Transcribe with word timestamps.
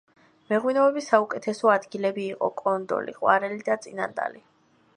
მეღვინეობის 0.51 1.09
საუკეთესო 1.11 1.69
ადგილები 1.73 2.25
იყო 2.37 2.49
კონდოლი, 2.63 3.15
ყვარელი 3.19 3.61
და 3.69 3.77
წინანდალი. 3.85 4.43